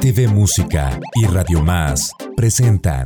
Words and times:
RTV 0.00 0.28
Música 0.28 0.98
y 1.14 1.26
Radio 1.26 1.62
Más 1.62 2.14
presentan 2.34 3.04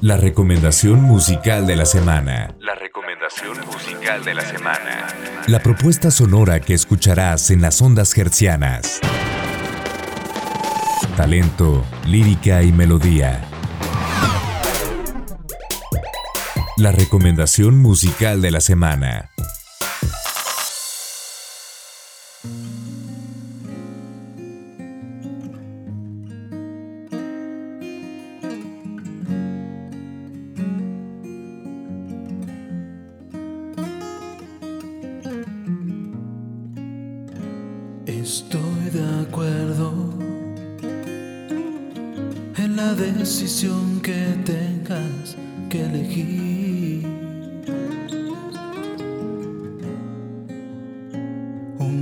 La 0.00 0.16
recomendación 0.16 1.02
musical 1.02 1.66
de 1.66 1.76
la 1.76 1.84
semana. 1.84 2.54
La 2.60 2.74
recomendación 2.74 3.58
musical 3.66 4.24
de 4.24 4.32
la 4.32 4.40
semana. 4.40 5.06
La 5.48 5.60
propuesta 5.60 6.10
sonora 6.10 6.60
que 6.60 6.72
escucharás 6.72 7.50
en 7.50 7.60
las 7.60 7.82
ondas 7.82 8.16
hercianas. 8.16 9.00
Talento, 11.14 11.84
lírica 12.06 12.62
y 12.62 12.72
melodía. 12.72 13.42
La 16.78 16.90
recomendación 16.90 17.76
musical 17.82 18.40
de 18.40 18.50
la 18.50 18.60
semana. 18.60 19.35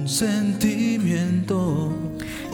Sentimiento. 0.06 1.92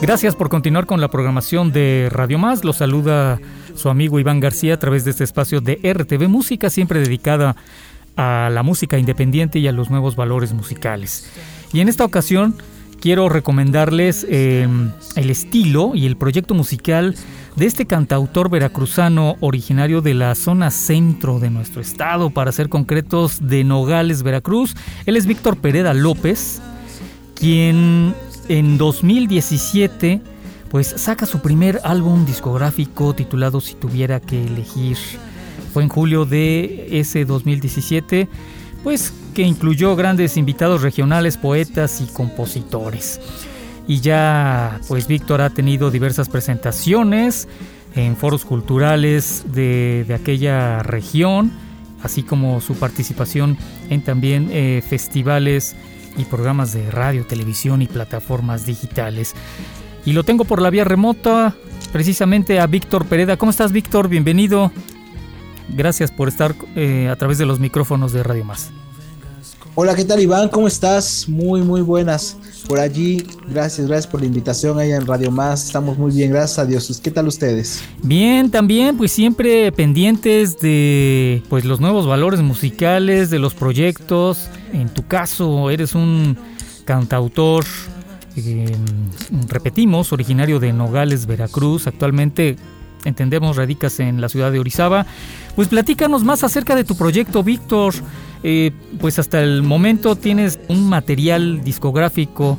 Gracias 0.01 0.35
por 0.35 0.49
continuar 0.49 0.85
con 0.85 1.01
la 1.01 1.09
programación 1.09 1.71
de 1.71 2.09
Radio 2.11 2.39
Más. 2.39 2.63
Lo 2.63 2.73
saluda 2.73 3.39
su 3.75 3.89
amigo 3.89 4.19
Iván 4.19 4.39
García 4.39 4.75
a 4.75 4.79
través 4.79 5.05
de 5.05 5.11
este 5.11 5.23
espacio 5.23 5.61
de 5.61 5.79
RTV 5.83 6.27
Música, 6.27 6.69
siempre 6.69 6.99
dedicada 6.99 7.55
a 8.15 8.49
la 8.51 8.63
música 8.63 8.97
independiente 8.97 9.59
y 9.59 9.67
a 9.67 9.71
los 9.71 9.89
nuevos 9.89 10.15
valores 10.15 10.53
musicales. 10.53 11.29
Y 11.73 11.81
en 11.81 11.89
esta 11.89 12.05
ocasión 12.05 12.55
quiero 12.99 13.29
recomendarles 13.29 14.25
eh, 14.29 14.67
el 15.15 15.29
estilo 15.29 15.91
y 15.93 16.05
el 16.05 16.17
proyecto 16.17 16.53
musical 16.53 17.15
de 17.55 17.65
este 17.65 17.85
cantautor 17.85 18.49
veracruzano 18.49 19.35
originario 19.41 20.01
de 20.01 20.13
la 20.13 20.35
zona 20.35 20.71
centro 20.71 21.39
de 21.39 21.49
nuestro 21.49 21.81
estado, 21.81 22.29
para 22.29 22.51
ser 22.51 22.69
concretos, 22.69 23.47
de 23.47 23.63
Nogales, 23.63 24.23
Veracruz. 24.23 24.75
Él 25.05 25.17
es 25.17 25.25
Víctor 25.25 25.57
Pereda 25.57 25.93
López, 25.93 26.61
quien 27.41 28.13
en 28.49 28.77
2017 28.77 30.21
pues 30.69 30.93
saca 30.95 31.25
su 31.25 31.41
primer 31.41 31.81
álbum 31.83 32.23
discográfico 32.23 33.15
titulado 33.15 33.59
Si 33.59 33.73
tuviera 33.73 34.19
que 34.19 34.45
elegir. 34.45 34.95
Fue 35.73 35.81
en 35.81 35.89
julio 35.89 36.25
de 36.25 36.99
ese 36.99 37.25
2017, 37.25 38.29
pues 38.83 39.11
que 39.33 39.41
incluyó 39.41 39.95
grandes 39.95 40.37
invitados 40.37 40.83
regionales, 40.83 41.37
poetas 41.37 41.99
y 41.99 42.13
compositores. 42.13 43.19
Y 43.87 44.01
ya 44.01 44.79
pues 44.87 45.07
Víctor 45.07 45.41
ha 45.41 45.49
tenido 45.49 45.89
diversas 45.89 46.29
presentaciones 46.29 47.47
en 47.95 48.15
foros 48.17 48.45
culturales 48.45 49.45
de, 49.51 50.05
aquella 50.13 50.83
región, 50.83 51.51
así 52.03 52.21
como 52.21 52.61
su 52.61 52.75
participación 52.75 53.57
en 53.89 54.03
también 54.03 54.49
eh, 54.51 54.83
festivales 54.87 55.75
y 56.17 56.25
programas 56.25 56.73
de 56.73 56.89
radio, 56.91 57.25
televisión 57.25 57.81
y 57.81 57.87
plataformas 57.87 58.65
digitales. 58.65 59.33
Y 60.05 60.13
lo 60.13 60.23
tengo 60.23 60.45
por 60.45 60.61
la 60.61 60.69
vía 60.69 60.83
remota, 60.83 61.55
precisamente 61.91 62.59
a 62.59 62.67
Víctor 62.67 63.05
Pereda. 63.05 63.37
¿Cómo 63.37 63.51
estás, 63.51 63.71
Víctor? 63.71 64.07
Bienvenido. 64.07 64.71
Gracias 65.69 66.11
por 66.11 66.27
estar 66.27 66.55
eh, 66.75 67.07
a 67.09 67.15
través 67.15 67.37
de 67.37 67.45
los 67.45 67.59
micrófonos 67.59 68.11
de 68.11 68.23
Radio 68.23 68.43
Más. 68.43 68.71
Hola, 69.75 69.95
¿qué 69.95 70.03
tal 70.03 70.19
Iván? 70.19 70.49
¿Cómo 70.49 70.67
estás? 70.67 71.29
Muy, 71.29 71.61
muy 71.61 71.81
buenas. 71.81 72.37
Por 72.67 72.79
allí, 72.79 73.25
gracias, 73.49 73.87
gracias 73.87 74.07
por 74.07 74.21
la 74.21 74.27
invitación 74.27 74.79
ahí 74.79 74.91
en 74.91 75.05
Radio 75.05 75.31
Más. 75.31 75.65
Estamos 75.65 75.97
muy 75.97 76.11
bien, 76.11 76.31
gracias 76.31 76.59
a 76.59 76.65
Dios. 76.65 77.01
¿Qué 77.03 77.11
tal 77.11 77.27
ustedes? 77.27 77.83
Bien, 78.03 78.49
también, 78.49 78.97
pues 78.97 79.11
siempre 79.11 79.71
pendientes 79.71 80.59
de 80.59 81.43
pues 81.49 81.65
los 81.65 81.79
nuevos 81.79 82.07
valores 82.07 82.41
musicales, 82.41 83.29
de 83.29 83.39
los 83.39 83.53
proyectos. 83.53 84.47
En 84.73 84.89
tu 84.89 85.05
caso, 85.07 85.69
eres 85.69 85.95
un 85.95 86.37
cantautor, 86.85 87.65
eh, 88.35 88.75
repetimos, 89.47 90.13
originario 90.13 90.59
de 90.59 90.73
Nogales, 90.73 91.25
Veracruz. 91.25 91.87
Actualmente, 91.87 92.55
entendemos, 93.05 93.57
radicas 93.57 93.99
en 93.99 94.21
la 94.21 94.29
ciudad 94.29 94.51
de 94.51 94.59
Orizaba. 94.59 95.05
Pues 95.55 95.67
platícanos 95.67 96.23
más 96.23 96.43
acerca 96.43 96.75
de 96.75 96.83
tu 96.83 96.95
proyecto, 96.95 97.43
Víctor. 97.43 97.93
Eh, 98.43 98.71
pues 98.99 99.19
hasta 99.19 99.41
el 99.41 99.61
momento 99.61 100.15
tienes 100.15 100.59
un 100.67 100.89
material 100.89 101.63
discográfico 101.63 102.57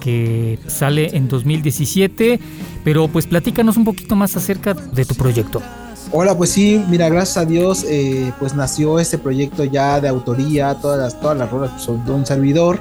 que 0.00 0.58
sale 0.68 1.16
en 1.16 1.28
2017, 1.28 2.38
pero 2.84 3.08
pues 3.08 3.26
platícanos 3.26 3.76
un 3.76 3.84
poquito 3.84 4.14
más 4.14 4.36
acerca 4.36 4.74
de 4.74 5.04
tu 5.04 5.14
proyecto. 5.14 5.60
Hola, 6.10 6.36
pues 6.36 6.50
sí, 6.50 6.82
mira, 6.88 7.08
gracias 7.10 7.36
a 7.36 7.44
Dios, 7.44 7.84
eh, 7.86 8.32
pues 8.38 8.54
nació 8.54 8.98
este 8.98 9.18
proyecto 9.18 9.64
ya 9.64 10.00
de 10.00 10.08
autoría, 10.08 10.74
todas 10.76 10.98
las, 10.98 11.20
todas 11.20 11.36
las 11.36 11.50
rolas 11.50 11.82
son 11.82 12.04
de 12.06 12.12
un 12.12 12.24
servidor. 12.24 12.80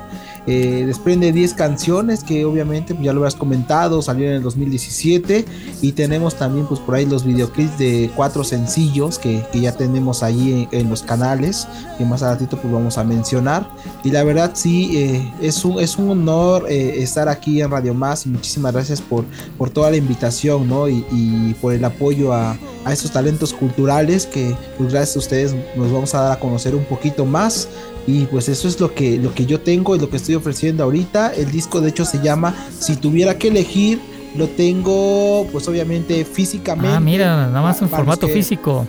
Eh, 0.50 0.86
desprende 0.88 1.34
10 1.34 1.56
canciones 1.56 2.24
que 2.24 2.46
obviamente 2.46 2.94
pues, 2.94 3.06
ya 3.06 3.12
lo 3.12 3.20
habías 3.20 3.36
comentado, 3.36 4.02
salió 4.02 4.28
en 4.30 4.36
el 4.36 4.42
2017 4.42 5.44
y 5.82 5.92
tenemos 5.92 6.36
también 6.36 6.66
pues 6.68 6.80
por 6.80 6.96
ahí 6.96 7.06
los 7.06 7.26
videoclips 7.26 7.78
de 7.78 8.10
cuatro 8.16 8.46
sencillos 8.46 9.20
que, 9.20 9.44
que 9.52 9.60
ya 9.60 9.74
tenemos 9.74 10.24
ahí 10.24 10.68
en, 10.72 10.80
en, 10.80 10.90
los 10.90 11.04
canales 11.04 11.68
que 11.98 12.06
más 12.06 12.24
a 12.24 12.32
ratito 12.32 12.56
pues 12.56 12.72
vamos 12.72 12.98
a 12.98 13.04
mencionar 13.04 13.70
y 14.06 14.12
la 14.12 14.24
verdad 14.24 14.52
sí 14.54 14.98
eh, 14.98 15.34
es, 15.42 15.66
un, 15.66 15.82
es 15.82 15.98
un 15.98 16.12
honor 16.12 16.66
eh, 16.70 17.04
estar 17.04 17.28
aquí 17.28 17.62
en 17.62 17.70
Radio 17.70 17.94
Más 17.94 18.26
muchísimas 18.26 18.72
gracias 18.72 19.02
por, 19.02 19.26
por 19.58 19.70
toda 19.70 19.92
la 19.92 19.98
invitación 19.98 20.70
¿no? 20.70 20.88
y, 20.88 21.06
y 21.12 21.56
por 21.56 21.74
el 21.74 21.84
apoyo 21.84 22.32
a, 22.32 22.58
a 22.86 22.94
estos 22.94 23.12
talentos 23.12 23.54
culturales 23.54 24.26
que 24.26 24.56
pues 24.78 24.94
gracias 24.94 25.18
a 25.18 25.20
ustedes 25.20 25.56
nos 25.76 25.92
vamos 25.92 26.16
a 26.16 26.22
dar 26.22 26.32
a 26.32 26.40
conocer 26.40 26.74
un 26.74 26.86
poquito 26.86 27.26
más 27.26 27.68
y 28.08 28.26
pues 28.26 28.48
eso 28.48 28.70
es 28.70 28.80
lo 28.80 28.96
que, 28.96 29.18
lo 29.18 29.34
que 29.34 29.46
yo 29.46 29.60
tengo 29.60 29.96
y 29.96 30.00
lo 30.00 30.10
que 30.10 30.16
estoy 30.16 30.36
ofreciendo 30.36 30.84
ahorita. 30.86 31.34
El 31.34 31.52
disco 31.52 31.82
de 31.82 31.90
hecho 31.90 32.06
se 32.06 32.22
llama 32.24 32.56
Si 32.80 32.96
tuviera 32.96 33.38
que 33.38 33.50
elegir, 33.50 34.00
lo 34.36 34.48
tengo 34.48 35.46
pues 35.52 35.68
obviamente 35.68 36.24
físicamente. 36.24 36.96
Ah, 36.96 37.02
mira, 37.02 37.48
nada 37.48 37.62
más 37.62 37.82
en 37.82 37.90
formato 37.90 38.30
físico. 38.30 38.88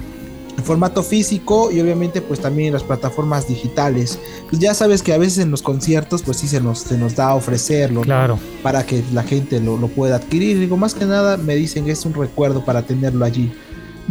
En 0.56 0.62
formato 0.62 1.02
físico 1.02 1.70
y 1.72 1.80
obviamente 1.80 2.20
pues 2.20 2.38
también 2.38 2.68
en 2.68 2.74
las 2.74 2.84
plataformas 2.84 3.48
digitales. 3.48 4.20
Pues 4.48 4.62
ya 4.62 4.72
sabes 4.72 5.02
que 5.02 5.12
a 5.12 5.18
veces 5.18 5.38
en 5.38 5.50
los 5.50 5.62
conciertos 5.62 6.22
pues 6.22 6.36
sí 6.36 6.46
se 6.46 6.60
nos, 6.60 6.78
se 6.78 6.96
nos 6.96 7.16
da 7.16 7.30
a 7.30 7.34
ofrecerlo. 7.34 8.02
Claro. 8.02 8.36
¿no? 8.36 8.62
Para 8.62 8.86
que 8.86 9.02
la 9.12 9.24
gente 9.24 9.60
lo, 9.60 9.78
lo 9.78 9.88
pueda 9.88 10.16
adquirir. 10.16 10.60
Digo, 10.60 10.76
más 10.76 10.94
que 10.94 11.06
nada 11.06 11.36
me 11.36 11.56
dicen 11.56 11.84
que 11.84 11.90
es 11.90 12.04
un 12.06 12.14
recuerdo 12.14 12.64
para 12.64 12.82
tenerlo 12.82 13.24
allí. 13.24 13.52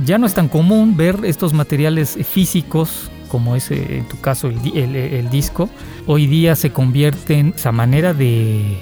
Ya 0.05 0.17
no 0.17 0.27
es 0.27 0.33
tan 0.33 0.49
común 0.49 0.97
ver 0.97 1.21
estos 1.23 1.53
materiales 1.53 2.17
físicos 2.29 3.09
como 3.27 3.55
es 3.55 3.71
en 3.71 4.07
tu 4.07 4.19
caso 4.19 4.49
el, 4.49 5.29
disco, 5.29 5.69
hoy 6.05 6.27
día 6.27 6.55
se 6.55 6.71
convierte 6.71 7.35
en 7.35 7.53
esa 7.55 7.71
manera 7.71 8.13
de, 8.13 8.77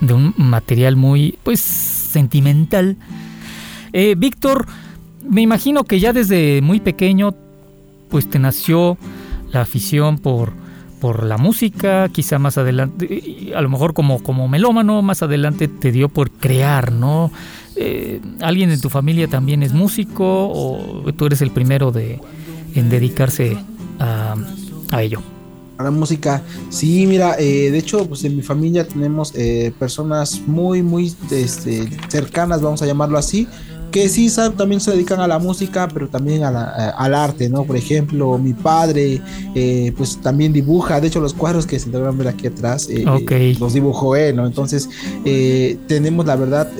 de 0.00 0.14
un 0.14 0.34
material 0.36 0.96
muy 0.96 1.38
pues 1.42 1.60
sentimental. 1.60 2.96
Eh, 3.92 4.14
Víctor, 4.16 4.66
me 5.28 5.42
imagino 5.42 5.84
que 5.84 6.00
ya 6.00 6.12
desde 6.12 6.60
muy 6.62 6.80
pequeño 6.80 7.34
pues 8.08 8.28
te 8.28 8.38
nació 8.38 8.98
la 9.52 9.62
afición 9.62 10.18
por, 10.18 10.52
por 11.00 11.24
la 11.24 11.38
música, 11.38 12.08
quizá 12.08 12.38
más 12.38 12.58
adelante, 12.58 13.52
a 13.54 13.60
lo 13.60 13.68
mejor 13.68 13.94
como, 13.94 14.22
como 14.22 14.48
melómano, 14.48 15.02
más 15.02 15.22
adelante 15.22 15.68
te 15.68 15.92
dio 15.92 16.08
por 16.08 16.30
crear, 16.30 16.92
¿no? 16.92 17.30
Eh, 17.76 18.20
¿Alguien 18.40 18.70
en 18.70 18.80
tu 18.80 18.90
familia 18.90 19.28
también 19.28 19.62
es 19.62 19.72
músico 19.72 20.50
o 20.52 21.12
tú 21.16 21.26
eres 21.26 21.40
el 21.40 21.50
primero 21.50 21.92
de, 21.92 22.20
en 22.74 22.90
dedicarse 22.90 23.56
a, 24.00 24.36
a 24.90 25.02
ello. 25.02 25.22
A 25.78 25.84
la 25.84 25.90
música, 25.90 26.42
sí, 26.68 27.06
mira, 27.06 27.36
eh, 27.38 27.70
de 27.70 27.78
hecho, 27.78 28.06
pues 28.06 28.22
en 28.24 28.36
mi 28.36 28.42
familia 28.42 28.86
tenemos 28.86 29.32
eh, 29.34 29.72
personas 29.78 30.42
muy, 30.46 30.82
muy 30.82 31.14
este, 31.30 31.88
cercanas, 32.08 32.60
vamos 32.60 32.82
a 32.82 32.86
llamarlo 32.86 33.16
así, 33.16 33.48
que 33.90 34.08
sí 34.08 34.30
también 34.56 34.80
se 34.80 34.92
dedican 34.92 35.20
a 35.20 35.26
la 35.26 35.38
música, 35.38 35.88
pero 35.92 36.08
también 36.08 36.44
a 36.44 36.50
la, 36.50 36.62
a, 36.62 36.90
al 36.90 37.14
arte, 37.14 37.48
¿no? 37.48 37.64
Por 37.64 37.76
ejemplo, 37.76 38.38
mi 38.38 38.52
padre, 38.52 39.20
eh, 39.54 39.92
pues 39.96 40.20
también 40.20 40.52
dibuja, 40.52 41.00
de 41.00 41.08
hecho 41.08 41.20
los 41.20 41.34
cuadros 41.34 41.66
que 41.66 41.78
se 41.78 41.90
deben 41.90 42.16
ver 42.16 42.28
aquí 42.28 42.46
atrás, 42.46 42.88
eh, 42.88 43.04
okay. 43.08 43.54
los 43.56 43.74
dibujó 43.74 44.16
él, 44.16 44.36
¿no? 44.36 44.46
Entonces, 44.46 44.88
eh, 45.24 45.76
tenemos 45.88 46.26
la 46.26 46.36
verdad, 46.36 46.70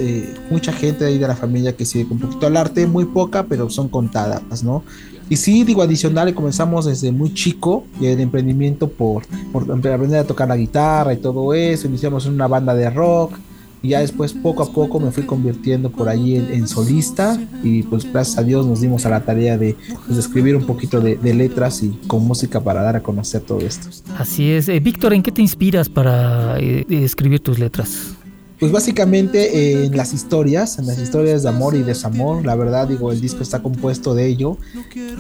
mucha 0.51 0.73
gente 0.73 1.05
ahí 1.05 1.19
de 1.19 1.27
la 1.27 1.37
familia 1.37 1.77
que 1.77 1.85
sigue 1.85 2.07
un 2.11 2.19
poquito 2.19 2.47
al 2.47 2.57
arte, 2.57 2.87
muy 2.87 3.05
poca, 3.07 3.45
pero 3.45 3.71
son 3.71 3.89
contadas, 3.89 4.63
¿no? 4.63 4.85
Y 5.31 5.37
sí, 5.37 5.65
digo, 5.65 5.81
adicional, 5.81 6.35
comenzamos 6.35 6.85
desde 6.85 7.13
muy 7.13 7.33
chico, 7.33 7.85
el 8.03 8.21
emprendimiento 8.21 8.89
por, 8.89 9.23
aprender 9.55 10.19
a 10.19 10.25
tocar 10.25 10.49
la 10.49 10.57
guitarra 10.57 11.15
y 11.15 11.19
todo 11.19 11.55
eso. 11.55 11.87
Iniciamos 11.87 12.27
en 12.27 12.35
una 12.35 12.49
banda 12.49 12.75
de 12.75 12.91
rock, 12.91 13.35
y 13.83 13.91
ya 13.91 14.01
después 14.01 14.33
poco 14.33 14.63
a 14.63 14.73
poco 14.73 15.01
me 15.01 15.11
fui 15.11 15.23
convirtiendo 15.23 15.91
por 15.91 16.09
allí 16.09 16.37
en, 16.37 16.69
solista 16.69 17.41
y 17.63 17.83
pues 17.85 18.11
gracias 18.11 18.39
a 18.39 18.43
Dios 18.43 18.67
nos 18.67 18.81
dimos 18.81 19.07
a 19.07 19.11
la 19.11 19.25
tarea 19.25 19.57
de, 19.57 19.75
pues, 20.07 20.19
escribir 20.19 20.55
un 20.55 20.67
poquito 20.67 21.01
de, 21.01 21.17
letras 21.35 21.83
y 21.83 21.91
con 22.07 22.27
música 22.27 22.61
para 22.61 22.83
dar 22.83 22.97
a 22.97 23.03
conocer 23.03 23.41
todo 23.41 23.61
esto. 23.61 23.89
Así 24.19 24.51
es. 24.51 24.69
Eh, 24.69 24.81
Víctor, 24.81 25.15
¿en 25.15 25.23
qué 25.23 25.33
te 25.33 25.41
inspiras 25.41 25.89
para 25.89 26.59
eh, 26.59 26.85
escribir 26.91 27.41
tus 27.41 27.59
letras? 27.59 28.17
Pues 28.61 28.73
básicamente 28.73 29.85
en 29.85 29.97
las 29.97 30.13
historias, 30.13 30.79
en 30.79 30.87
las 30.87 30.99
historias 30.99 31.43
de 31.43 31.49
amor 31.49 31.75
y 31.75 31.83
desamor, 31.83 32.45
la 32.45 32.55
verdad 32.55 32.87
digo, 32.87 33.11
el 33.11 33.19
disco 33.19 33.43
está 33.43 33.63
compuesto 33.63 34.15
de 34.15 34.27
ello. 34.27 34.59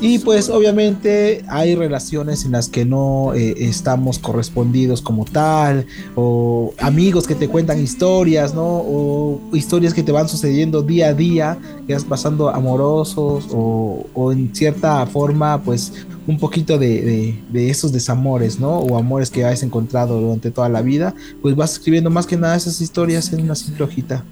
Y 0.03 0.19
pues 0.19 0.51
obviamente 0.51 1.43
hay 1.49 1.75
relaciones 1.75 2.45
en 2.45 2.53
las 2.53 2.69
que 2.69 2.85
no 2.85 3.33
eh, 3.35 3.55
estamos 3.57 4.19
correspondidos 4.19 5.01
como 5.01 5.25
tal, 5.25 5.87
o 6.17 6.75
amigos 6.79 7.27
que 7.27 7.35
te 7.35 7.49
cuentan 7.49 7.81
historias, 7.81 8.55
¿no? 8.55 8.67
O 8.67 9.41
historias 9.55 9.95
que 9.95 10.03
te 10.03 10.13
van 10.13 10.29
sucediendo 10.29 10.83
día 10.83 11.09
a 11.09 11.15
día, 11.15 11.59
que 11.87 11.95
vas 11.95 12.05
pasando 12.05 12.51
amorosos 12.51 13.49
o, 13.51 14.07
o 14.13 14.33
en 14.33 14.55
cierta 14.55 15.07
forma 15.07 15.63
pues 15.63 15.95
un 16.27 16.39
poquito 16.39 16.79
de, 16.79 17.39
esos 17.53 17.93
desamores, 17.93 18.59
¿no? 18.59 18.79
O 18.79 18.99
amores 18.99 19.31
que 19.31 19.45
has 19.45 19.63
encontrado 19.63 20.21
durante 20.21 20.51
toda 20.51 20.69
la 20.69 20.83
vida, 20.83 21.15
pues 21.43 21.57
vas 21.57 21.73
escribiendo 21.73 22.11
más 22.11 22.27
que 22.27 22.37
nada 22.37 22.57
esas 22.57 22.81
historias 22.81 23.33
en 23.33 23.43
una 23.43 23.55
simple 23.55 23.85
hojita. 23.85 24.25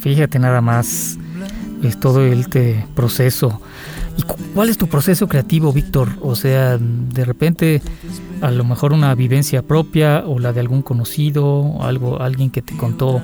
Fíjate 0.00 0.38
nada 0.38 0.60
más, 0.60 1.18
es 1.82 1.98
todo 1.98 2.24
este 2.24 2.84
proceso. 2.94 3.60
¿Y 4.16 4.22
cuál 4.54 4.68
es 4.68 4.78
tu 4.78 4.88
proceso 4.88 5.28
creativo, 5.28 5.72
Víctor? 5.72 6.08
O 6.22 6.34
sea, 6.34 6.76
de 6.78 7.24
repente, 7.24 7.80
a 8.40 8.50
lo 8.50 8.64
mejor 8.64 8.92
una 8.92 9.14
vivencia 9.14 9.62
propia 9.62 10.24
o 10.26 10.40
la 10.40 10.52
de 10.52 10.60
algún 10.60 10.82
conocido, 10.82 11.82
algo, 11.82 12.20
alguien 12.20 12.50
que 12.50 12.60
te 12.60 12.76
contó 12.76 13.22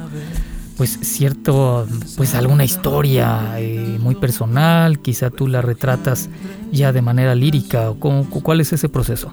pues 0.76 0.98
cierto, 1.02 1.86
pues 2.16 2.34
alguna 2.34 2.64
historia 2.64 3.60
eh, 3.60 3.98
muy 4.00 4.14
personal, 4.14 4.98
quizá 5.00 5.30
tú 5.30 5.46
la 5.46 5.62
retratas 5.62 6.28
ya 6.72 6.92
de 6.92 7.02
manera 7.02 7.34
lírica, 7.34 7.90
o 7.90 7.98
¿cuál 7.98 8.60
es 8.60 8.72
ese 8.72 8.88
proceso? 8.88 9.32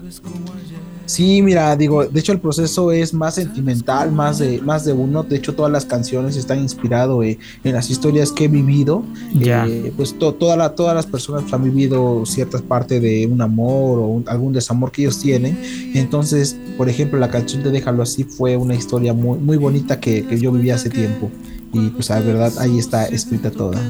Sí, 1.06 1.42
mira, 1.42 1.76
digo, 1.76 2.06
de 2.06 2.20
hecho 2.20 2.32
el 2.32 2.40
proceso 2.40 2.92
es 2.92 3.12
más 3.12 3.34
sentimental, 3.34 4.12
más 4.12 4.38
de, 4.38 4.60
más 4.60 4.84
de 4.84 4.92
uno. 4.92 5.22
De 5.22 5.36
hecho, 5.36 5.54
todas 5.54 5.70
las 5.70 5.84
canciones 5.84 6.36
están 6.36 6.60
inspiradas 6.60 7.16
eh, 7.24 7.38
en 7.64 7.72
las 7.72 7.90
historias 7.90 8.32
que 8.32 8.44
he 8.44 8.48
vivido. 8.48 9.04
Eh, 9.40 9.92
pues 9.96 10.16
toda 10.18 10.56
la, 10.56 10.74
todas 10.74 10.94
las 10.94 11.06
personas 11.06 11.52
han 11.52 11.64
vivido 11.64 12.24
ciertas 12.26 12.62
partes 12.62 13.02
de 13.02 13.26
un 13.26 13.40
amor 13.42 13.98
o 13.98 14.22
algún 14.26 14.52
desamor 14.52 14.92
que 14.92 15.02
ellos 15.02 15.18
tienen. 15.18 15.58
Entonces, 15.94 16.56
por 16.76 16.88
ejemplo, 16.88 17.18
la 17.18 17.30
canción 17.30 17.62
de 17.62 17.70
Déjalo 17.70 18.02
así 18.02 18.24
fue 18.24 18.56
una 18.56 18.74
historia 18.74 19.12
muy, 19.12 19.38
muy 19.38 19.56
bonita 19.56 20.00
que, 20.00 20.24
que 20.26 20.38
yo 20.38 20.52
viví 20.52 20.70
hace 20.70 20.90
tiempo. 20.90 21.30
Y 21.72 21.88
pues 21.88 22.10
la 22.10 22.20
verdad, 22.20 22.52
ahí 22.58 22.78
está 22.78 23.06
escrita 23.06 23.50
toda. 23.50 23.80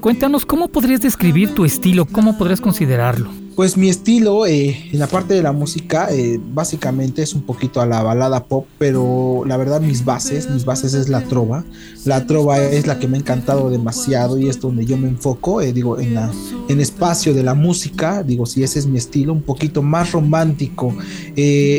Cuéntanos, 0.00 0.46
¿cómo 0.46 0.68
podrías 0.68 1.02
describir 1.02 1.54
tu 1.54 1.64
estilo? 1.64 2.06
¿Cómo 2.06 2.38
podrías 2.38 2.60
considerarlo? 2.60 3.39
Pues 3.60 3.76
mi 3.76 3.90
estilo 3.90 4.46
eh, 4.46 4.88
en 4.90 4.98
la 4.98 5.06
parte 5.06 5.34
de 5.34 5.42
la 5.42 5.52
música 5.52 6.08
eh, 6.10 6.40
básicamente 6.42 7.20
es 7.20 7.34
un 7.34 7.42
poquito 7.42 7.82
a 7.82 7.86
la 7.86 8.02
balada 8.02 8.44
pop, 8.44 8.64
pero 8.78 9.42
la 9.44 9.58
verdad 9.58 9.82
mis 9.82 10.02
bases, 10.02 10.48
mis 10.48 10.64
bases 10.64 10.94
es 10.94 11.10
la 11.10 11.20
trova. 11.24 11.62
La 12.06 12.26
trova 12.26 12.58
es 12.58 12.86
la 12.86 12.98
que 12.98 13.06
me 13.06 13.18
ha 13.18 13.20
encantado 13.20 13.68
demasiado 13.68 14.38
y 14.38 14.48
es 14.48 14.58
donde 14.58 14.86
yo 14.86 14.96
me 14.96 15.08
enfoco, 15.08 15.60
eh, 15.60 15.74
digo, 15.74 15.98
en 15.98 16.14
la 16.14 16.30
en 16.68 16.80
espacio 16.80 17.34
de 17.34 17.42
la 17.42 17.52
música, 17.52 18.22
digo, 18.22 18.46
si 18.46 18.62
ese 18.62 18.78
es 18.78 18.86
mi 18.86 18.96
estilo, 18.96 19.34
un 19.34 19.42
poquito 19.42 19.82
más 19.82 20.12
romántico, 20.12 20.94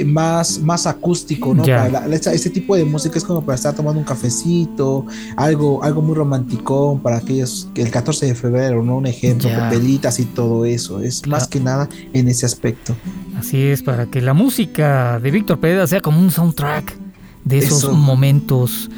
más, 0.05 0.59
más 0.59 0.85
acústico, 0.85 1.55
¿no? 1.55 1.63
ese 1.63 2.49
tipo 2.51 2.75
de 2.75 2.85
música 2.85 3.17
es 3.17 3.23
como 3.23 3.41
para 3.41 3.55
estar 3.55 3.73
tomando 3.73 3.99
un 3.99 4.05
cafecito, 4.05 5.07
algo, 5.35 5.81
algo 5.83 6.03
muy 6.03 6.13
romántico 6.13 6.99
para 7.01 7.17
aquellos, 7.17 7.69
el 7.73 7.89
14 7.89 8.27
de 8.27 8.35
febrero, 8.35 8.83
¿no? 8.83 8.97
Un 8.97 9.07
ejemplo, 9.07 9.49
pelitas 9.71 10.19
y 10.19 10.25
todo 10.25 10.65
eso, 10.65 11.01
es 11.01 11.25
más 11.25 11.47
que 11.47 11.59
nada 11.59 11.70
en 12.13 12.27
ese 12.27 12.45
aspecto. 12.45 12.95
Así 13.37 13.61
es, 13.63 13.83
para 13.83 14.05
que 14.05 14.21
la 14.21 14.33
música 14.33 15.19
de 15.19 15.31
Víctor 15.31 15.59
Pérez 15.59 15.89
sea 15.89 16.01
como 16.01 16.19
un 16.19 16.31
soundtrack 16.31 16.95
de 17.43 17.57
esos 17.57 17.91
momentos, 17.91 18.89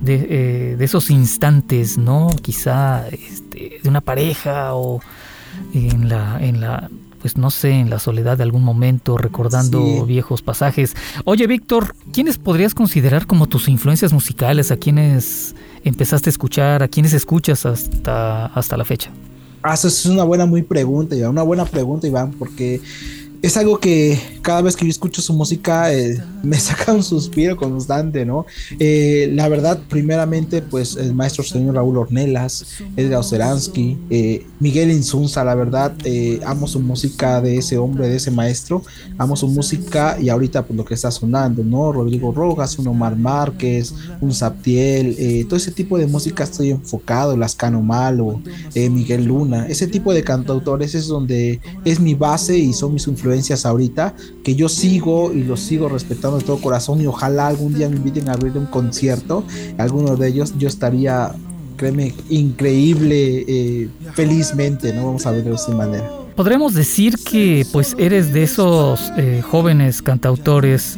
de, 0.00 0.26
eh, 0.30 0.76
de, 0.76 0.84
esos 0.84 1.10
instantes, 1.10 1.98
¿no? 1.98 2.30
Quizá 2.42 3.08
este, 3.08 3.80
de 3.82 3.88
una 3.88 4.00
pareja 4.00 4.74
o 4.74 5.00
en 5.74 6.08
la, 6.08 6.38
en 6.40 6.60
la, 6.60 6.90
pues 7.20 7.36
no 7.36 7.50
sé, 7.50 7.72
en 7.72 7.90
la 7.90 7.98
soledad 7.98 8.36
de 8.36 8.44
algún 8.44 8.62
momento, 8.62 9.18
recordando 9.18 10.06
viejos 10.06 10.42
pasajes. 10.42 10.94
Oye, 11.24 11.46
Víctor, 11.46 11.94
¿quiénes 12.12 12.38
podrías 12.38 12.74
considerar 12.74 13.26
como 13.26 13.48
tus 13.48 13.68
influencias 13.68 14.12
musicales? 14.12 14.70
¿A 14.70 14.76
quiénes 14.76 15.54
empezaste 15.84 16.28
a 16.28 16.32
escuchar? 16.32 16.82
¿A 16.82 16.88
quiénes 16.88 17.12
escuchas 17.12 17.66
hasta, 17.66 18.46
hasta 18.46 18.76
la 18.76 18.84
fecha? 18.84 19.10
Ah, 19.62 19.74
eso 19.74 19.88
es 19.88 20.06
una 20.06 20.24
buena 20.24 20.46
muy 20.46 20.62
pregunta, 20.62 21.16
Iván. 21.16 21.30
Una 21.30 21.42
buena 21.42 21.64
pregunta, 21.64 22.06
Iván, 22.06 22.32
porque 22.32 22.80
es 23.40 23.56
algo 23.56 23.78
que 23.78 24.18
cada 24.42 24.62
vez 24.62 24.76
que 24.76 24.84
yo 24.84 24.90
escucho 24.90 25.22
su 25.22 25.32
música 25.32 25.92
eh, 25.92 26.20
me 26.42 26.56
saca 26.58 26.92
un 26.92 27.02
suspiro 27.02 27.56
constante, 27.56 28.24
¿no? 28.24 28.46
Eh, 28.78 29.30
la 29.34 29.48
verdad, 29.48 29.80
primeramente, 29.88 30.62
pues 30.62 30.96
el 30.96 31.14
maestro 31.14 31.44
señor 31.44 31.76
Raúl 31.76 31.98
Ornelas, 31.98 32.78
Edgar 32.96 33.20
Oceransky, 33.20 33.96
eh, 34.10 34.46
Miguel 34.58 34.90
Insunza, 34.90 35.44
la 35.44 35.54
verdad, 35.54 35.94
amo 36.44 36.66
su 36.66 36.80
música 36.80 37.40
de 37.40 37.58
ese 37.58 37.78
hombre, 37.78 38.08
de 38.08 38.16
ese 38.16 38.30
maestro, 38.30 38.82
amo 39.18 39.36
su 39.36 39.46
música 39.48 40.18
y 40.20 40.28
ahorita 40.28 40.64
pues 40.64 40.76
lo 40.76 40.84
que 40.84 40.94
está 40.94 41.10
sonando, 41.10 41.62
¿no? 41.62 41.92
Rodrigo 41.92 42.32
Rojas, 42.32 42.78
un 42.78 42.88
Omar 42.88 43.16
Márquez, 43.16 43.94
un 44.20 44.34
Zaptiel, 44.34 45.46
todo 45.46 45.56
ese 45.56 45.70
tipo 45.70 45.98
de 45.98 46.06
música 46.06 46.44
estoy 46.44 46.70
enfocado, 46.70 47.36
Lascano 47.36 47.82
Malo, 47.82 48.40
Miguel 48.74 49.24
Luna, 49.24 49.66
ese 49.68 49.86
tipo 49.86 50.12
de 50.12 50.24
cantautores 50.24 50.94
es 50.94 51.06
donde 51.06 51.60
es 51.84 52.00
mi 52.00 52.14
base 52.14 52.58
y 52.58 52.72
son 52.72 52.94
mis 52.94 53.06
influencias 53.06 53.27
ahorita 53.64 54.14
que 54.42 54.54
yo 54.54 54.68
sigo 54.68 55.32
y 55.32 55.44
los 55.44 55.60
sigo 55.60 55.88
respetando 55.88 56.38
de 56.38 56.44
todo 56.44 56.58
corazón 56.58 57.00
y 57.00 57.06
ojalá 57.06 57.48
algún 57.48 57.74
día 57.74 57.88
me 57.88 57.96
inviten 57.96 58.28
a 58.28 58.32
abrir 58.32 58.56
un 58.56 58.66
concierto, 58.66 59.44
alguno 59.78 60.16
de 60.16 60.28
ellos 60.28 60.54
yo 60.58 60.68
estaría, 60.68 61.32
créeme, 61.76 62.14
increíble, 62.28 63.44
eh, 63.46 63.88
felizmente, 64.14 64.92
¿no? 64.92 65.06
Vamos 65.06 65.26
a 65.26 65.32
verlo 65.32 65.50
de 65.50 65.56
esa 65.56 65.72
manera. 65.72 66.10
Podremos 66.38 66.72
decir 66.72 67.16
que 67.18 67.66
pues 67.72 67.96
eres 67.98 68.32
de 68.32 68.44
esos 68.44 69.12
eh, 69.16 69.42
jóvenes 69.42 70.02
cantautores 70.02 70.96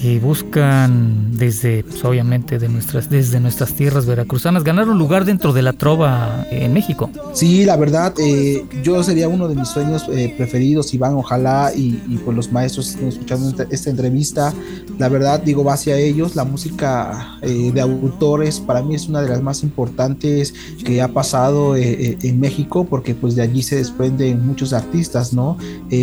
que 0.00 0.20
buscan 0.20 1.36
desde, 1.36 1.82
pues, 1.82 2.04
obviamente, 2.04 2.58
de 2.58 2.68
nuestras, 2.68 3.08
desde 3.08 3.40
nuestras 3.40 3.74
tierras 3.74 4.06
veracruzanas 4.06 4.62
ganar 4.62 4.88
un 4.88 4.98
lugar 4.98 5.24
dentro 5.24 5.52
de 5.52 5.62
la 5.62 5.72
trova 5.72 6.46
en 6.50 6.72
México. 6.72 7.10
Sí, 7.32 7.64
la 7.64 7.76
verdad, 7.76 8.12
eh, 8.18 8.64
yo 8.82 9.02
sería 9.02 9.28
uno 9.28 9.48
de 9.48 9.54
mis 9.54 9.68
sueños 9.68 10.04
eh, 10.10 10.34
preferidos, 10.36 10.92
Iván, 10.92 11.14
ojalá, 11.14 11.72
y, 11.74 12.02
y 12.08 12.18
pues 12.24 12.36
los 12.36 12.52
maestros 12.52 12.90
estén 12.90 13.08
escuchando 13.08 13.64
esta, 13.70 13.90
entrevista, 13.90 14.52
la 14.98 15.08
verdad, 15.08 15.40
digo, 15.42 15.64
va 15.64 15.74
hacia 15.74 15.96
ellos, 15.96 16.36
la 16.36 16.44
música 16.44 17.38
eh, 17.42 17.70
de 17.72 17.80
autores 17.80 18.60
para 18.60 18.82
mí 18.82 18.94
es 18.94 19.08
una 19.08 19.22
de 19.22 19.28
las 19.28 19.42
más 19.42 19.62
importantes 19.62 20.52
que 20.84 21.00
ha 21.00 21.08
pasado 21.08 21.76
en 21.76 22.40
México, 22.40 22.84
porque 22.84 23.14
pues 23.14 23.36
de 23.36 23.42
allí 23.42 23.62
se 23.62 23.76
desprenden 23.76 24.46
muchos 24.46 24.72
artistas, 24.72 25.32
¿no? 25.32 25.56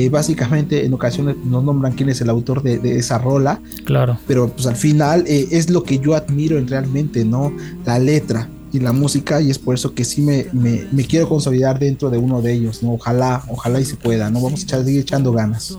básicamente 0.10 0.86
en 0.86 0.94
ocasiones 0.94 1.36
nos 1.46 1.64
nombran 1.64 1.94
quién 1.94 2.10
es 2.10 2.22
el 2.22 2.30
autor 2.30 2.64
de 2.64 2.98
esa 2.98 3.18
rola, 3.18 3.60
Claro. 3.86 4.18
Pero 4.28 4.50
pues 4.50 4.68
al 4.68 4.76
final 4.76 5.24
eh, 5.28 5.48
es 5.52 5.70
lo 5.70 5.84
que 5.84 6.00
yo 6.00 6.16
admiro 6.16 6.58
en 6.58 6.68
realmente, 6.68 7.26
¿no? 7.26 7.54
La 7.86 8.00
letra 8.00 8.50
y 8.72 8.80
la 8.80 8.92
música 8.92 9.42
y 9.42 9.52
es 9.52 9.60
por 9.60 9.76
eso 9.76 9.94
que 9.94 10.04
sí 10.04 10.22
me, 10.22 10.48
me, 10.52 11.06
quiero 11.06 11.30
consolidar 11.30 11.78
dentro 11.78 12.10
de 12.10 12.18
uno 12.18 12.42
de 12.42 12.54
ellos, 12.54 12.82
¿no? 12.82 12.94
Ojalá, 12.94 13.44
ojalá 13.48 13.80
y 13.80 13.86
se 13.86 13.96
pueda, 13.96 14.30
¿no? 14.30 14.42
Vamos 14.42 14.66
a 14.66 14.68
seguir 14.68 15.00
echando 15.00 15.32
ganas. 15.32 15.78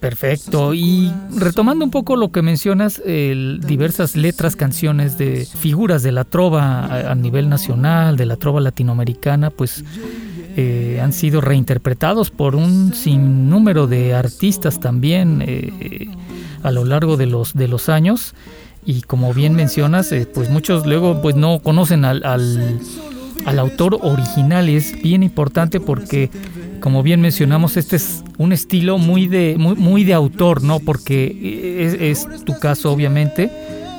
Perfecto. 0.00 0.74
Y 0.74 1.10
retomando 1.34 1.84
un 1.84 1.90
poco 1.90 2.16
lo 2.16 2.30
que 2.30 2.42
mencionas, 2.42 3.02
diversas 3.04 4.14
letras, 4.14 4.54
canciones 4.54 5.16
de 5.16 5.46
figuras 5.46 6.02
de 6.02 6.12
la 6.12 6.24
trova 6.24 7.10
a, 7.10 7.14
nivel 7.14 7.48
nacional, 7.48 8.16
de 8.16 8.26
la 8.26 8.36
trova 8.36 8.60
latinoamericana, 8.60 9.50
pues 9.50 9.84
eh, 10.56 11.00
han 11.02 11.12
sido 11.12 11.40
reinterpretados 11.40 12.30
por 12.30 12.56
un 12.56 12.94
sinnúmero 12.94 13.86
de 13.86 14.14
artistas 14.14 14.80
también. 14.80 15.42
Eh, 15.44 16.08
a 16.62 16.70
lo 16.70 16.84
largo 16.84 17.16
de 17.16 17.26
los, 17.26 17.54
de 17.54 17.68
los 17.68 17.88
años 17.88 18.34
y 18.84 19.02
como 19.02 19.34
bien 19.34 19.54
mencionas, 19.54 20.12
eh, 20.12 20.26
pues 20.32 20.48
muchos 20.48 20.86
luego 20.86 21.20
pues 21.20 21.34
no 21.34 21.58
conocen 21.58 22.04
al, 22.04 22.24
al, 22.24 23.58
autor 23.58 23.98
original 24.02 24.68
y 24.68 24.76
es 24.76 25.00
bien 25.02 25.22
importante 25.22 25.80
porque 25.80 26.30
como 26.80 27.02
bien 27.02 27.20
mencionamos 27.20 27.76
este 27.76 27.96
es 27.96 28.22
un 28.38 28.52
estilo 28.52 28.98
muy 28.98 29.26
de, 29.26 29.56
muy, 29.58 29.74
muy 29.74 30.04
de 30.04 30.14
autor, 30.14 30.62
¿no? 30.62 30.78
Porque 30.78 32.10
es, 32.10 32.26
tu 32.44 32.58
caso 32.58 32.92
obviamente, 32.92 33.50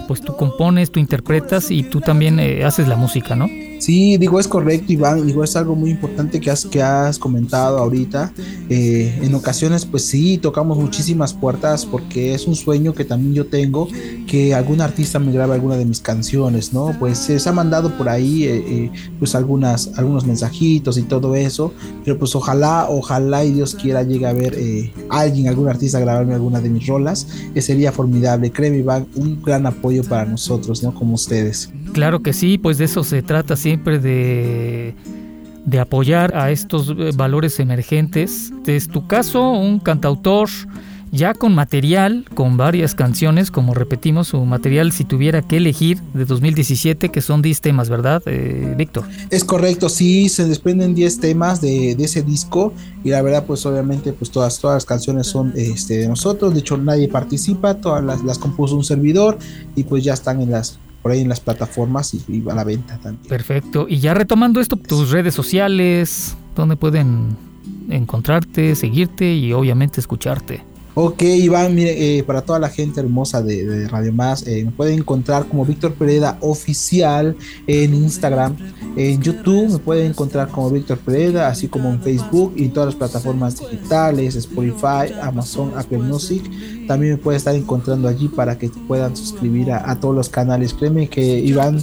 pues 0.07 0.21
tú 0.21 0.35
compones, 0.35 0.91
tú 0.91 0.99
interpretas 0.99 1.71
y 1.71 1.83
tú 1.83 2.01
también 2.01 2.39
eh, 2.39 2.63
haces 2.63 2.87
la 2.87 2.95
música, 2.95 3.35
¿no? 3.35 3.47
Sí, 3.79 4.17
digo, 4.17 4.39
es 4.39 4.47
correcto, 4.47 4.91
Iván. 4.91 5.25
Digo, 5.25 5.43
es 5.43 5.55
algo 5.55 5.75
muy 5.75 5.91
importante 5.91 6.39
que 6.39 6.49
has, 6.49 6.65
que 6.65 6.81
has 6.81 7.19
comentado 7.19 7.77
ahorita. 7.77 8.33
Eh, 8.69 9.19
en 9.21 9.35
ocasiones, 9.35 9.85
pues 9.85 10.05
sí, 10.05 10.37
tocamos 10.37 10.77
muchísimas 10.77 11.33
puertas 11.33 11.85
porque 11.85 12.33
es 12.33 12.47
un 12.47 12.55
sueño 12.55 12.93
que 12.93 13.05
también 13.05 13.33
yo 13.33 13.45
tengo, 13.45 13.87
que 14.27 14.53
algún 14.53 14.81
artista 14.81 15.19
me 15.19 15.31
grabe 15.31 15.53
alguna 15.53 15.77
de 15.77 15.85
mis 15.85 16.01
canciones, 16.01 16.73
¿no? 16.73 16.95
Pues 16.99 17.17
se 17.17 17.37
ha 17.47 17.51
mandado 17.51 17.95
por 17.97 18.09
ahí, 18.09 18.43
eh, 18.45 18.63
eh, 18.67 18.91
pues 19.19 19.35
algunas, 19.35 19.91
algunos 19.97 20.25
mensajitos 20.25 20.97
y 20.97 21.03
todo 21.03 21.35
eso, 21.35 21.73
pero 22.03 22.17
pues 22.17 22.35
ojalá, 22.35 22.87
ojalá 22.89 23.45
y 23.45 23.53
Dios 23.53 23.75
quiera 23.75 24.03
llegue 24.03 24.25
a 24.25 24.33
ver 24.33 24.57
alguien, 25.09 25.47
algún 25.47 25.69
artista 25.69 25.99
grabarme 25.99 26.33
alguna 26.33 26.61
de 26.61 26.69
mis 26.69 26.87
rolas, 26.87 27.27
que 27.53 27.61
sería 27.61 27.91
formidable. 27.91 28.51
Créeme, 28.51 28.77
Iván, 28.79 29.07
un 29.15 29.41
gran 29.41 29.65
apoyo 29.65 30.03
para 30.03 30.25
nosotros, 30.25 30.83
¿no? 30.83 30.93
Como 30.93 31.13
ustedes. 31.13 31.69
Claro 31.93 32.21
que 32.21 32.33
sí, 32.33 32.57
pues 32.57 32.77
de 32.77 32.85
eso 32.85 33.03
se 33.03 33.21
trata 33.21 33.53
siempre 33.67 33.99
de, 33.99 34.95
de 35.65 35.79
apoyar 35.81 36.33
a 36.37 36.51
estos 36.51 36.89
eh, 36.89 37.11
valores 37.13 37.59
emergentes. 37.59 38.53
Es 38.65 38.87
tu 38.87 39.07
caso, 39.07 39.51
un 39.51 39.79
cantautor 39.79 40.47
ya 41.11 41.33
con 41.33 41.53
material, 41.53 42.23
con 42.33 42.55
varias 42.55 42.95
canciones, 42.95 43.51
como 43.51 43.73
repetimos, 43.73 44.29
su 44.29 44.45
material 44.45 44.93
si 44.93 45.03
tuviera 45.03 45.41
que 45.41 45.57
elegir 45.57 46.01
de 46.13 46.23
2017, 46.23 47.09
que 47.09 47.21
son 47.21 47.41
10 47.41 47.59
temas, 47.59 47.89
¿verdad, 47.89 48.23
eh, 48.25 48.73
Víctor? 48.77 49.03
Es 49.29 49.43
correcto, 49.43 49.89
sí, 49.89 50.29
se 50.29 50.45
desprenden 50.45 50.95
10 50.95 51.19
temas 51.19 51.59
de, 51.59 51.95
de, 51.95 52.05
ese 52.05 52.21
disco 52.23 52.71
y 53.03 53.09
la 53.09 53.21
verdad, 53.21 53.43
pues 53.45 53.65
obviamente, 53.65 54.13
pues 54.13 54.31
todas, 54.31 54.59
todas 54.59 54.77
las 54.77 54.85
canciones 54.85 55.27
son 55.27 55.51
este, 55.57 55.97
de 55.97 56.07
nosotros, 56.07 56.53
de 56.53 56.61
hecho 56.61 56.77
nadie 56.77 57.09
participa, 57.09 57.73
todas 57.73 58.01
las, 58.01 58.23
las 58.23 58.37
compuso 58.37 58.77
un 58.77 58.85
servidor 58.85 59.37
y 59.75 59.83
pues 59.83 60.05
ya 60.05 60.13
están 60.13 60.41
en 60.41 60.51
las 60.51 60.79
por 61.01 61.11
ahí 61.11 61.21
en 61.21 61.29
las 61.29 61.39
plataformas 61.39 62.13
y, 62.13 62.43
a 62.49 62.53
la 62.53 62.63
venta 62.63 62.97
también. 62.97 63.27
Perfecto. 63.27 63.87
Y 63.87 63.99
ya 63.99 64.13
retomando 64.13 64.59
esto, 64.59 64.75
tus 64.75 65.11
redes 65.11 65.33
sociales, 65.33 66.35
¿dónde 66.55 66.75
pueden 66.75 67.37
encontrarte, 67.89 68.75
seguirte 68.75 69.33
y 69.33 69.53
obviamente 69.53 69.99
escucharte? 69.99 70.63
Ok, 70.99 71.21
Iván, 71.21 71.75
mire, 71.75 72.17
eh, 72.17 72.23
para 72.23 72.41
toda 72.41 72.57
la 72.57 72.69
gente 72.69 72.99
hermosa 72.99 73.43
de, 73.43 73.87
Radio 73.87 74.11
Más, 74.11 74.47
eh, 74.47 74.65
me 74.65 74.71
pueden 74.71 74.97
encontrar 74.97 75.47
como 75.47 75.63
Víctor 75.63 75.93
Pereda 75.93 76.39
Oficial 76.41 77.37
en 77.67 77.93
Instagram, 77.93 78.55
en 78.95 79.21
YouTube 79.21 79.73
me 79.73 79.77
pueden 79.77 80.07
encontrar 80.07 80.47
como 80.47 80.71
Víctor 80.71 80.97
Pereda, 80.97 81.49
así 81.49 81.67
como 81.67 81.89
en 81.89 82.01
Facebook 82.01 82.53
y 82.55 82.63
en 82.63 82.73
todas 82.73 82.87
las 82.87 82.95
plataformas 82.95 83.59
digitales, 83.59 84.35
Spotify, 84.37 85.13
Amazon, 85.21 85.71
Apple 85.75 85.99
Music. 85.99 86.41
También 86.87 87.13
me 87.13 87.17
pueden 87.19 87.37
estar 87.37 87.53
encontrando 87.53 88.07
allí 88.07 88.27
para 88.27 88.57
que 88.57 88.69
puedan 88.87 89.15
suscribir 89.15 89.71
a, 89.71 89.91
a 89.91 89.99
todos 89.99 90.15
los 90.15 90.29
canales. 90.29 90.73
Créeme 90.73 91.09
que 91.09 91.21
Iván 91.21 91.79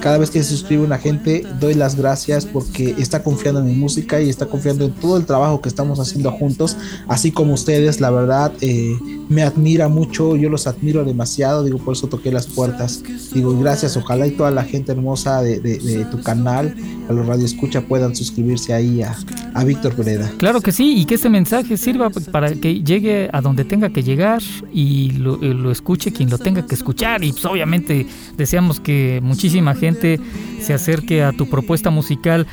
cada 0.00 0.18
vez 0.18 0.30
que 0.30 0.42
se 0.42 0.50
suscribe 0.50 0.82
una 0.82 0.98
gente, 0.98 1.44
doy 1.60 1.74
las 1.74 1.96
gracias 1.96 2.46
porque 2.46 2.94
está 2.98 3.22
confiando 3.22 3.60
en 3.60 3.66
mi 3.66 3.74
música 3.74 4.20
y 4.20 4.28
está 4.28 4.46
confiando 4.46 4.84
en 4.84 4.92
todo 4.92 5.16
el 5.16 5.26
trabajo 5.26 5.60
que 5.60 5.68
estamos 5.68 5.98
haciendo 6.00 6.30
juntos, 6.30 6.76
así 7.08 7.32
como 7.32 7.54
ustedes, 7.54 8.00
la 8.00 8.10
verdad, 8.10 8.52
eh, 8.60 8.96
me 9.28 9.42
admira 9.42 9.88
mucho, 9.88 10.36
yo 10.36 10.48
los 10.48 10.66
admiro 10.66 11.04
demasiado, 11.04 11.64
digo, 11.64 11.78
por 11.78 11.94
eso 11.94 12.06
toqué 12.06 12.32
las 12.32 12.46
puertas, 12.46 13.02
digo, 13.34 13.58
gracias, 13.58 13.96
ojalá 13.96 14.26
y 14.26 14.30
toda 14.32 14.50
la 14.50 14.64
gente 14.64 14.92
hermosa 14.92 15.42
de, 15.42 16.06
tu 16.10 16.22
canal, 16.22 16.74
a 17.08 17.12
los 17.12 17.26
Radio 17.26 17.44
Escucha, 17.44 17.80
puedan 17.82 18.14
suscribirse 18.14 18.72
ahí 18.72 19.02
a, 19.02 19.16
a 19.54 19.64
Víctor 19.64 19.94
Pereda. 19.94 20.30
Claro 20.38 20.60
que 20.60 20.72
sí, 20.72 20.94
y 20.96 21.04
que 21.04 21.14
este 21.14 21.28
mensaje 21.28 21.76
sirva 21.76 22.10
para 22.10 22.54
que 22.54 22.82
llegue 22.82 23.28
a 23.32 23.40
donde 23.40 23.64
tenga 23.64 23.90
que 23.90 24.02
llegar 24.02 24.42
y 24.72 25.10
lo, 25.12 25.36
lo 25.36 25.70
escuche 25.70 26.12
quien 26.12 26.30
lo 26.30 26.38
tenga 26.38 26.66
que 26.66 26.74
escuchar, 26.74 27.24
y 27.24 27.32
pues 27.32 27.44
obviamente 27.44 28.06
deseamos 28.36 28.80
que 28.80 29.20
muchísima 29.22 29.74
gente 29.74 29.87
se 30.60 30.74
acerque 30.74 31.22
a 31.22 31.32
tu 31.32 31.48
propuesta 31.48 31.90
musical. 31.90 32.46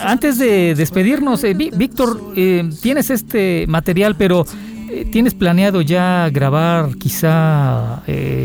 Antes 0.00 0.38
de 0.38 0.74
despedirnos, 0.74 1.44
eh, 1.44 1.54
Víctor, 1.54 2.32
eh, 2.36 2.68
tienes 2.80 3.10
este 3.10 3.66
material, 3.68 4.16
pero 4.16 4.46
eh, 4.90 5.08
¿tienes 5.10 5.34
planeado 5.34 5.80
ya 5.82 6.28
grabar 6.30 6.96
quizá 6.96 8.02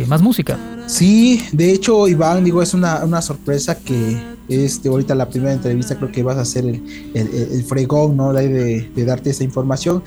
más 0.07 0.21
música? 0.21 0.57
Sí, 0.87 1.41
de 1.51 1.71
hecho, 1.71 2.07
Iván, 2.07 2.43
digo, 2.43 2.61
es 2.61 2.73
una, 2.73 3.21
sorpresa 3.21 3.79
que 3.79 4.17
este, 4.49 4.89
ahorita 4.89 5.15
la 5.15 5.29
primera 5.29 5.53
entrevista 5.53 5.95
creo 5.95 6.11
que 6.11 6.23
vas 6.23 6.37
a 6.37 6.41
hacer 6.41 6.65
el, 6.65 6.83
el, 7.13 7.63
fregón, 7.63 8.17
¿no? 8.17 8.33
De, 8.33 8.89
de, 8.93 9.05
darte 9.05 9.29
esa 9.29 9.43
información. 9.43 10.03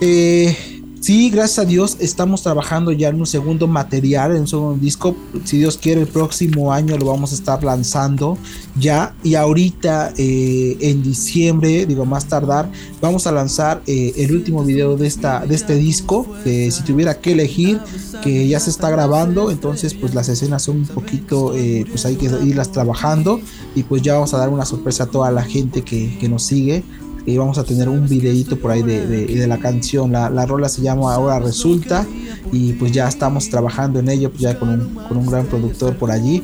Eh, 0.00 0.79
Sí, 1.00 1.30
gracias 1.30 1.60
a 1.60 1.64
Dios 1.64 1.96
estamos 1.98 2.42
trabajando 2.42 2.92
ya 2.92 3.08
en 3.08 3.18
un 3.18 3.26
segundo 3.26 3.66
material, 3.66 4.32
en 4.32 4.42
un 4.42 4.46
segundo 4.46 4.78
disco. 4.78 5.16
Si 5.44 5.56
Dios 5.56 5.78
quiere, 5.78 6.02
el 6.02 6.06
próximo 6.06 6.74
año 6.74 6.98
lo 6.98 7.06
vamos 7.06 7.32
a 7.32 7.36
estar 7.36 7.64
lanzando 7.64 8.36
ya. 8.78 9.14
Y 9.22 9.34
ahorita 9.34 10.12
eh, 10.18 10.76
en 10.78 11.02
diciembre, 11.02 11.86
digo 11.86 12.04
más 12.04 12.26
tardar, 12.26 12.70
vamos 13.00 13.26
a 13.26 13.32
lanzar 13.32 13.80
eh, 13.86 14.12
el 14.18 14.32
último 14.36 14.62
video 14.62 14.98
de, 14.98 15.06
esta, 15.06 15.46
de 15.46 15.54
este 15.54 15.74
disco. 15.76 16.26
si 16.44 16.82
tuviera 16.84 17.18
que 17.18 17.32
elegir, 17.32 17.80
que 18.22 18.46
ya 18.46 18.60
se 18.60 18.68
está 18.68 18.90
grabando, 18.90 19.50
entonces 19.50 19.94
pues 19.94 20.14
las 20.14 20.28
escenas 20.28 20.62
son 20.64 20.80
un 20.80 20.86
poquito, 20.86 21.54
eh, 21.56 21.86
pues 21.88 22.04
hay 22.04 22.16
que 22.16 22.26
irlas 22.26 22.72
trabajando. 22.72 23.40
Y 23.74 23.84
pues 23.84 24.02
ya 24.02 24.14
vamos 24.14 24.34
a 24.34 24.36
dar 24.36 24.50
una 24.50 24.66
sorpresa 24.66 25.04
a 25.04 25.06
toda 25.06 25.30
la 25.30 25.44
gente 25.44 25.80
que, 25.80 26.18
que 26.20 26.28
nos 26.28 26.42
sigue 26.42 26.84
y 27.26 27.36
vamos 27.36 27.58
a 27.58 27.64
tener 27.64 27.88
un 27.88 28.08
videito 28.08 28.58
por 28.58 28.70
ahí 28.70 28.82
de, 28.82 29.06
de, 29.06 29.46
la 29.46 29.58
canción. 29.58 30.12
La, 30.12 30.30
la, 30.30 30.46
rola 30.46 30.68
se 30.68 30.82
llama 30.82 31.14
Ahora 31.14 31.38
Resulta 31.38 32.06
y 32.52 32.72
pues 32.74 32.92
ya 32.92 33.08
estamos 33.08 33.48
trabajando 33.48 33.98
en 33.98 34.08
ello, 34.08 34.30
pues 34.30 34.42
ya 34.42 34.58
con 34.58 34.68
un, 34.68 34.94
con 35.08 35.16
un 35.16 35.26
gran 35.26 35.46
productor 35.46 35.96
por 35.96 36.10
allí 36.10 36.42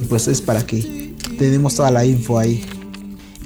y 0.00 0.04
pues 0.04 0.28
es 0.28 0.40
para 0.40 0.64
que 0.66 1.14
tenemos 1.38 1.74
toda 1.74 1.90
la 1.90 2.04
info 2.04 2.38
ahí. 2.38 2.64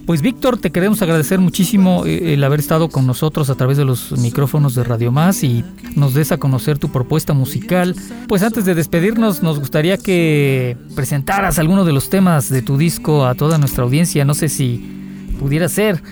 Pues 0.07 0.23
Víctor, 0.23 0.59
te 0.59 0.73
queremos 0.73 1.01
agradecer 1.03 1.39
muchísimo 1.39 2.05
eh, 2.05 2.35
el 2.35 2.43
haber 2.43 2.59
estado 2.59 2.89
con 2.89 3.07
nosotros 3.07 3.49
a 3.49 3.55
través 3.55 3.77
de 3.77 3.85
los 3.85 4.11
micrófonos 4.19 4.75
de 4.75 4.83
Radio 4.83 5.13
Más 5.13 5.45
y 5.45 5.65
nos 5.95 6.15
des 6.15 6.33
a 6.33 6.39
conocer 6.39 6.79
tu 6.79 6.89
propuesta 6.89 7.33
musical. 7.33 7.95
Pues 8.27 8.43
antes 8.43 8.65
de 8.65 8.75
despedirnos, 8.75 9.43
nos 9.43 9.61
gustaría 9.61 9.99
que 9.99 10.77
presentaras 10.97 11.61
alguno 11.61 11.85
de 11.85 11.93
los 11.93 12.11
temas 12.11 12.49
de 12.49 12.61
tu 12.61 12.77
disco 12.77 13.25
a 13.25 13.37
toda 13.37 13.59
nuestra 13.59 13.85
audiencia. 13.85 14.25
No 14.25 14.35
sé 14.35 14.49
si 14.49 14.85
pudiera 15.39 15.69
ser 15.69 16.03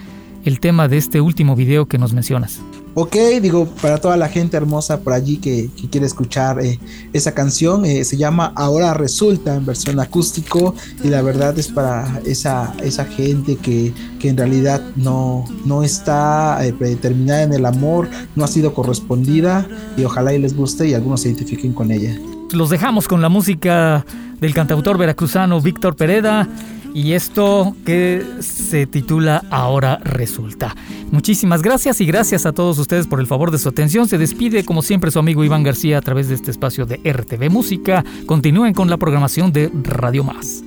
el 0.44 0.60
tema 0.60 0.88
de 0.88 0.96
este 0.96 1.20
último 1.20 1.56
video 1.56 1.86
que 1.86 1.98
nos 1.98 2.12
mencionas. 2.12 2.60
Ok, 3.00 3.14
digo, 3.40 3.66
para 3.80 3.98
toda 3.98 4.16
la 4.16 4.28
gente 4.28 4.56
hermosa 4.56 5.02
por 5.02 5.12
allí 5.12 5.36
que, 5.36 5.70
quiere 5.88 6.04
escuchar 6.04 6.60
eh, 6.60 6.80
esa 7.12 7.32
canción, 7.32 7.84
eh, 7.84 8.02
se 8.02 8.16
llama 8.16 8.52
Ahora 8.56 8.92
Resulta 8.92 9.54
en 9.54 9.64
versión 9.64 10.00
acústico 10.00 10.74
y 11.04 11.08
la 11.08 11.22
verdad 11.22 11.56
es 11.58 11.68
para 11.68 12.20
esa, 12.26 12.74
esa 12.82 13.04
gente 13.04 13.54
que, 13.54 13.92
que 14.18 14.30
en 14.30 14.36
realidad 14.36 14.82
no, 14.96 15.44
no 15.64 15.84
está 15.84 16.66
eh, 16.66 16.72
predeterminada 16.72 17.44
en 17.44 17.52
el 17.52 17.66
amor, 17.66 18.08
no 18.34 18.44
ha 18.44 18.48
sido 18.48 18.74
correspondida 18.74 19.68
y 19.96 20.02
ojalá 20.02 20.34
y 20.34 20.40
les 20.40 20.56
guste 20.56 20.88
y 20.88 20.94
algunos 20.94 21.20
se 21.20 21.28
identifiquen 21.28 21.72
con 21.72 21.92
ella. 21.92 22.18
Los 22.50 22.68
dejamos 22.68 23.06
con 23.06 23.22
la 23.22 23.28
música 23.28 24.04
del 24.40 24.54
cantautor 24.54 24.98
veracruzano 24.98 25.60
Víctor 25.60 25.94
Pereda 25.94 26.48
y 26.94 27.12
esto 27.12 27.76
que 27.84 28.24
se 28.40 28.86
titula 28.86 29.44
Ahora 29.50 29.98
resulta. 30.02 30.74
Muchísimas 31.10 31.62
gracias 31.62 32.00
y 32.00 32.06
gracias 32.06 32.46
a 32.46 32.52
todos 32.52 32.78
ustedes 32.78 33.06
por 33.06 33.20
el 33.20 33.26
favor 33.26 33.50
de 33.50 33.58
su 33.58 33.68
atención. 33.68 34.08
Se 34.08 34.18
despide 34.18 34.64
como 34.64 34.82
siempre 34.82 35.10
su 35.10 35.18
amigo 35.18 35.44
Iván 35.44 35.62
García 35.62 35.98
a 35.98 36.02
través 36.02 36.28
de 36.28 36.34
este 36.34 36.50
espacio 36.50 36.86
de 36.86 36.96
RTV 36.96 37.50
Música. 37.50 38.04
Continúen 38.26 38.74
con 38.74 38.90
la 38.90 38.96
programación 38.96 39.52
de 39.52 39.70
Radio 39.84 40.24
Más. 40.24 40.62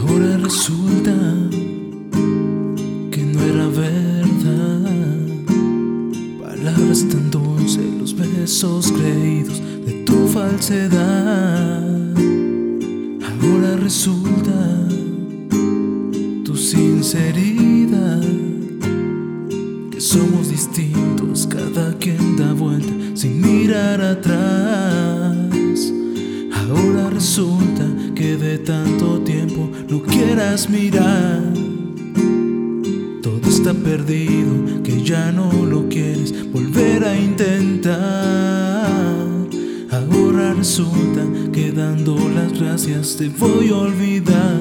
Ahora 0.00 0.36
resulta 0.38 1.12
que 3.10 3.22
no 3.22 3.42
era 3.42 3.66
verdad. 3.68 4.90
Palabras 6.42 7.06
tan 7.08 7.30
dulces, 7.30 7.94
los 7.98 8.16
besos 8.16 8.92
creídos 8.92 9.60
de 9.86 9.92
tu 10.04 10.28
falsedad. 10.28 12.07
Ahora 13.48 13.76
resulta 13.76 14.78
sinceridad, 16.58 18.20
que 19.90 20.00
somos 20.00 20.50
distintos, 20.50 21.46
cada 21.46 21.96
quien 21.98 22.36
da 22.36 22.52
vuelta 22.52 22.92
sin 23.14 23.40
mirar 23.40 24.00
atrás. 24.02 25.36
Ahora 26.52 27.08
resulta 27.10 27.86
que 28.14 28.36
de 28.36 28.58
tanto 28.58 29.20
tiempo 29.20 29.70
no 29.88 30.02
quieras 30.02 30.68
mirar. 30.68 31.42
Todo 33.22 33.48
está 33.48 33.72
perdido, 33.72 34.82
que 34.82 35.02
ya 35.02 35.32
no 35.32 35.50
lo 35.64 35.88
quieres 35.88 36.34
volver 36.52 37.04
a 37.04 37.16
intentar. 37.18 38.77
Ahora 40.38 40.54
resulta 40.54 41.26
que 41.52 41.72
dando 41.72 42.16
las 42.28 42.52
gracias 42.60 43.16
te 43.16 43.28
voy 43.28 43.70
a 43.70 43.74
olvidar 43.74 44.60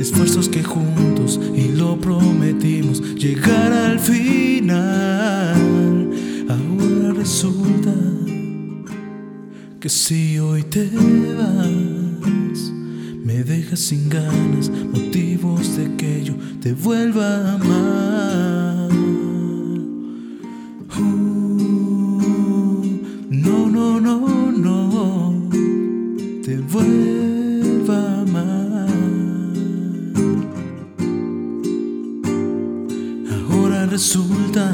esfuerzos 0.00 0.48
que 0.48 0.62
juntos 0.64 1.38
y 1.54 1.72
lo 1.76 2.00
prometimos 2.00 3.02
llegar 3.16 3.74
al 3.74 3.98
final. 4.00 5.60
Ahora 6.48 7.12
resulta 7.12 7.92
que 9.78 9.90
si 9.90 10.38
hoy 10.38 10.62
te 10.62 10.88
vas, 11.36 12.72
me 13.22 13.44
dejas 13.44 13.80
sin 13.80 14.08
ganas, 14.08 14.70
motivos 14.70 15.76
de 15.76 15.94
que 15.96 16.24
yo 16.24 16.32
te 16.62 16.72
vuelva 16.72 17.26
a 17.26 17.54
amar. 17.56 18.85
Resulta, 33.86 34.70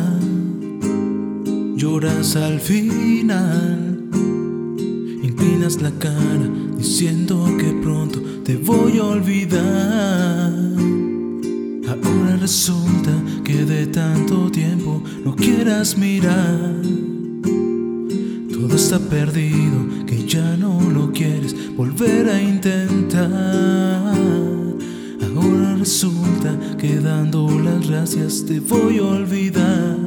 lloras 1.76 2.36
al 2.36 2.60
final 2.60 3.92
inclinas 5.22 5.80
la 5.80 5.90
cara 5.92 6.50
diciendo 6.76 7.46
que 7.58 7.72
pronto 7.82 8.20
te 8.44 8.56
voy 8.56 8.98
a 8.98 9.04
olvidar. 9.04 10.52
Ahora 11.88 12.36
resulta 12.40 13.12
que 13.44 13.64
de 13.64 13.86
tanto 13.86 14.50
tiempo 14.50 15.02
no 15.24 15.36
quieras 15.36 15.96
mirar. 15.96 16.74
Todo 18.52 18.76
está 18.76 18.98
perdido, 18.98 20.04
que 20.06 20.26
ya 20.26 20.56
no 20.56 20.80
lo 20.80 21.12
quieres 21.12 21.54
volver 21.76 22.28
a 22.28 22.42
intentar. 22.42 24.51
Resulta 25.82 26.56
que 26.78 27.00
dando 27.00 27.58
las 27.58 27.88
gracias 27.88 28.44
te 28.46 28.60
voy 28.60 28.98
a 28.98 29.02
olvidar. 29.02 29.98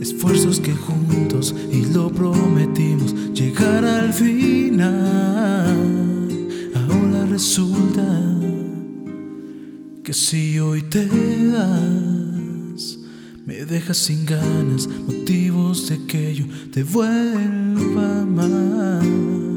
Esfuerzos 0.00 0.58
que 0.58 0.72
juntos 0.72 1.54
y 1.70 1.84
lo 1.94 2.10
prometimos 2.10 3.14
llegar 3.32 3.84
al 3.84 4.12
final. 4.12 4.88
Ahora 6.74 7.26
resulta 7.26 8.02
que 10.02 10.12
si 10.12 10.58
hoy 10.58 10.82
te 10.82 11.06
das, 11.46 12.98
me 13.46 13.64
dejas 13.64 13.98
sin 13.98 14.26
ganas, 14.26 14.88
motivos 14.88 15.88
de 15.88 16.04
que 16.06 16.34
yo 16.34 16.46
te 16.72 16.82
vuelva 16.82 18.22
amar. 18.22 19.51